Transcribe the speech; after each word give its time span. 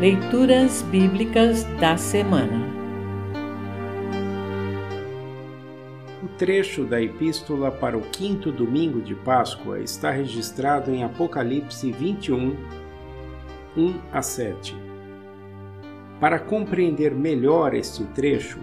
Leituras 0.00 0.82
Bíblicas 0.82 1.64
da 1.80 1.96
Semana 1.96 2.68
O 6.22 6.28
trecho 6.38 6.84
da 6.84 7.02
Epístola 7.02 7.72
para 7.72 7.98
o 7.98 8.02
quinto 8.02 8.52
domingo 8.52 9.00
de 9.00 9.16
Páscoa 9.16 9.80
está 9.80 10.12
registrado 10.12 10.92
em 10.92 11.02
Apocalipse 11.02 11.90
21, 11.90 12.56
1 13.76 13.94
a 14.12 14.22
7. 14.22 14.76
Para 16.20 16.38
compreender 16.38 17.12
melhor 17.12 17.74
este 17.74 18.04
trecho, 18.04 18.60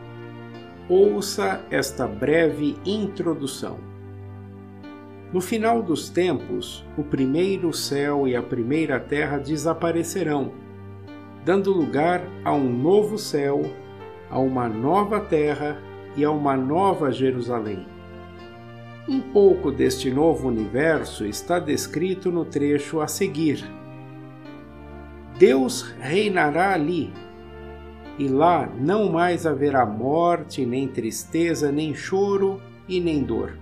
ouça 0.88 1.66
esta 1.70 2.08
breve 2.08 2.78
introdução. 2.86 3.78
No 5.34 5.42
final 5.42 5.84
dos 5.84 6.08
tempos, 6.08 6.86
o 6.98 7.04
primeiro 7.04 7.74
céu 7.74 8.26
e 8.26 8.38
a 8.38 8.42
primeira 8.42 9.02
terra 9.02 9.38
desaparecerão 9.38 10.64
dando 11.46 11.72
lugar 11.72 12.24
a 12.44 12.52
um 12.52 12.68
novo 12.68 13.20
céu, 13.20 13.62
a 14.32 14.40
uma 14.40 14.68
nova 14.68 15.20
terra 15.20 15.80
e 16.18 16.26
a 16.26 16.32
uma 16.32 16.58
nova 16.58 17.12
Jerusalém. 17.12 17.86
Um 19.08 19.22
pouco 19.22 19.72
deste 19.72 20.10
novo 20.10 20.48
universo 20.48 21.24
está 21.24 21.60
descrito 21.60 22.32
no 22.32 22.44
trecho 22.44 23.00
a 23.00 23.08
seguir. 23.08 23.64
Deus 25.38 25.84
reinará 26.00 26.74
ali, 26.74 27.14
e 28.18 28.28
lá 28.28 28.68
não 28.80 29.12
mais 29.12 29.46
haverá 29.46 29.86
morte, 29.86 30.66
nem 30.66 30.88
tristeza, 30.88 31.72
nem 31.72 31.94
choro 31.94 32.60
e 32.88 33.00
nem 33.00 33.22
dor. 33.22 33.60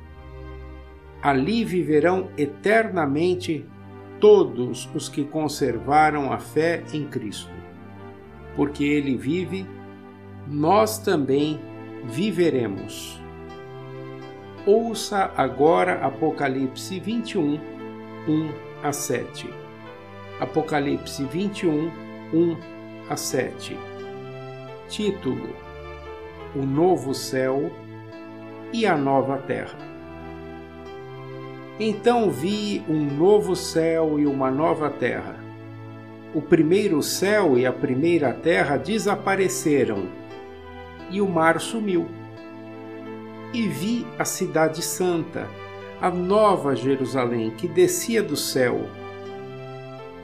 Ali 1.22 1.66
viverão 1.66 2.30
eternamente 2.38 3.66
todos 4.22 4.90
os 4.96 5.10
que 5.10 5.26
conservaram 5.26 6.32
a 6.32 6.38
fé 6.38 6.84
em 6.94 7.06
Cristo 7.06 7.63
porque 8.56 8.84
ele 8.84 9.16
vive, 9.16 9.66
nós 10.48 10.98
também 11.00 11.60
viveremos. 12.06 13.20
Ouça 14.66 15.32
agora 15.36 16.06
Apocalipse 16.06 17.00
21, 17.00 17.60
1 18.28 18.50
a 18.82 18.92
7. 18.92 19.50
Apocalipse 20.40 21.24
21, 21.26 21.88
1 22.34 22.58
a 23.10 23.16
7. 23.16 23.78
Título: 24.88 25.56
O 26.56 26.66
Novo 26.66 27.14
Céu 27.14 27.72
e 28.72 28.86
a 28.86 28.98
Nova 28.98 29.38
Terra. 29.38 29.94
Então 31.80 32.30
vi 32.30 32.84
um 32.88 33.04
novo 33.04 33.56
céu 33.56 34.20
e 34.20 34.28
uma 34.28 34.52
nova 34.52 34.92
terra 34.92 35.36
o 36.34 36.42
primeiro 36.42 37.02
céu 37.04 37.58
e 37.58 37.66
a 37.66 37.72
primeira 37.72 38.34
terra 38.34 38.76
desapareceram 38.76 40.08
e 41.12 41.22
o 41.22 41.28
mar 41.28 41.60
sumiu. 41.62 42.08
E 43.54 43.68
vi 43.68 44.08
a 44.18 44.26
Cidade 44.26 44.82
Santa, 44.82 45.48
a 46.02 46.10
nova 46.10 46.76
Jerusalém 46.76 47.52
que 47.52 47.68
descia 47.68 48.24
do 48.24 48.36
céu. 48.36 48.88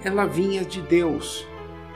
Ela 0.04 0.26
vinha 0.26 0.66
de 0.66 0.82
Deus, 0.82 1.46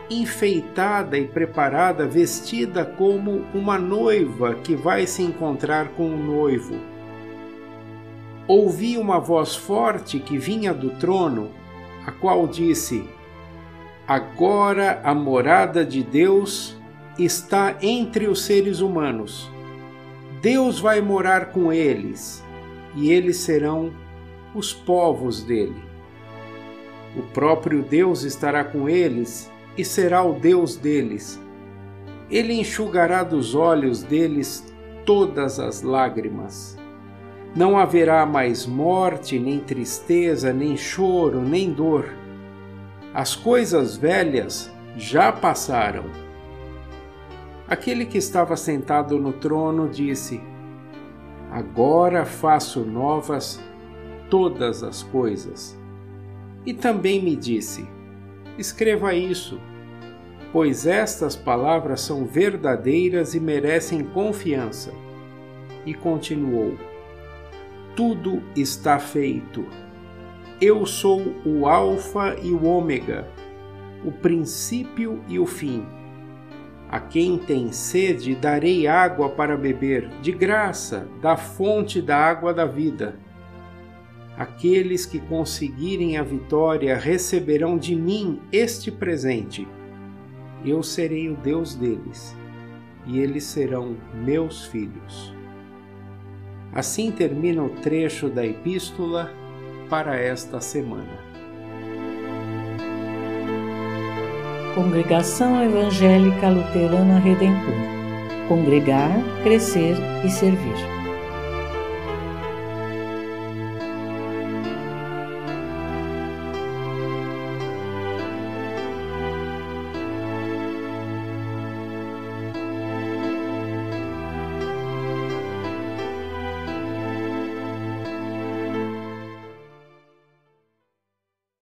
enfeitada 0.09 1.17
e 1.17 1.27
preparada, 1.27 2.05
vestida 2.05 2.85
como 2.85 3.43
uma 3.51 3.79
noiva 3.79 4.53
que 4.55 4.75
vai 4.75 5.07
se 5.07 5.23
encontrar 5.23 5.89
com 5.89 6.07
o 6.07 6.17
noivo. 6.17 6.75
Ouvi 8.47 8.95
uma 8.97 9.19
voz 9.19 9.55
forte 9.55 10.19
que 10.19 10.37
vinha 10.37 10.71
do 10.71 10.91
trono, 10.91 11.49
a 12.05 12.11
qual 12.11 12.45
disse: 12.45 13.09
Agora 14.07 14.99
a 15.01 15.15
morada 15.15 15.85
de 15.85 16.03
Deus 16.03 16.75
está 17.17 17.77
entre 17.81 18.27
os 18.27 18.41
seres 18.41 18.81
humanos. 18.81 19.49
Deus 20.41 20.77
vai 20.77 20.99
morar 20.99 21.51
com 21.51 21.71
eles 21.71 22.43
e 22.97 23.13
eles 23.13 23.37
serão 23.37 23.93
os 24.53 24.73
povos 24.73 25.41
dele. 25.41 25.81
O 27.15 27.21
próprio 27.21 27.81
Deus 27.81 28.23
estará 28.23 28.65
com 28.65 28.89
eles 28.89 29.49
e 29.77 29.85
será 29.85 30.21
o 30.21 30.33
Deus 30.33 30.75
deles. 30.75 31.41
Ele 32.29 32.53
enxugará 32.55 33.23
dos 33.23 33.55
olhos 33.55 34.03
deles 34.03 34.65
todas 35.05 35.61
as 35.61 35.81
lágrimas. 35.81 36.77
Não 37.55 37.77
haverá 37.77 38.25
mais 38.25 38.65
morte, 38.65 39.39
nem 39.39 39.59
tristeza, 39.59 40.51
nem 40.51 40.75
choro, 40.75 41.39
nem 41.39 41.71
dor 41.71 42.22
as 43.13 43.35
coisas 43.35 43.95
velhas 43.95 44.71
já 44.97 45.31
passaram. 45.31 46.05
Aquele 47.67 48.05
que 48.05 48.17
estava 48.17 48.57
sentado 48.57 49.19
no 49.19 49.33
trono 49.33 49.87
disse: 49.87 50.41
Agora 51.51 52.25
faço 52.25 52.79
novas 52.83 53.61
todas 54.31 54.81
as 54.81 55.03
coisas. 55.03 55.77
E 56.65 56.73
também 56.73 57.21
me 57.21 57.35
disse: 57.35 57.87
Escreva 58.57 59.13
isso, 59.13 59.59
pois 60.51 60.87
estas 60.87 61.35
palavras 61.35 62.01
são 62.01 62.25
verdadeiras 62.25 63.35
e 63.35 63.39
merecem 63.39 64.03
confiança. 64.03 64.91
E 65.85 65.93
continuou: 65.93 66.75
Tudo 67.95 68.41
está 68.55 68.97
feito 68.97 69.82
eu 70.63 70.85
sou 70.85 71.35
o 71.45 71.67
Alfa 71.67 72.37
e 72.41 72.53
o 72.53 72.63
Ômega, 72.63 73.27
o 74.05 74.13
princípio 74.13 75.21
e 75.27 75.37
o 75.37 75.45
fim. 75.45 75.85
A 76.89 77.01
quem 77.01 77.37
tem 77.37 77.73
sede 77.73 78.33
darei 78.33 78.87
água 78.87 79.27
para 79.27 79.57
beber, 79.57 80.07
de 80.21 80.31
graça, 80.31 81.05
da 81.21 81.35
fonte 81.35 82.01
da 82.01 82.15
água 82.15 82.53
da 82.53 82.65
vida. 82.65 83.19
Aqueles 84.37 85.05
que 85.05 85.19
conseguirem 85.19 86.17
a 86.17 86.23
vitória 86.23 86.95
receberão 86.95 87.77
de 87.77 87.93
mim 87.93 88.39
este 88.49 88.89
presente. 88.89 89.67
Eu 90.63 90.81
serei 90.81 91.29
o 91.29 91.35
Deus 91.35 91.75
deles, 91.75 92.37
e 93.05 93.19
eles 93.19 93.43
serão 93.43 93.97
meus 94.13 94.65
filhos. 94.65 95.35
Assim 96.71 97.11
termina 97.11 97.61
o 97.61 97.69
trecho 97.69 98.29
da 98.29 98.45
epístola 98.45 99.42
para 99.93 100.19
esta 100.19 100.59
semana. 100.59 101.05
Congregação 104.73 105.63
Evangélica 105.63 106.49
Luterana 106.49 107.19
Redentor 107.19 107.75
Congregar, 108.47 109.11
Crescer 109.43 109.95
e 110.25 110.29
Servir. 110.31 111.02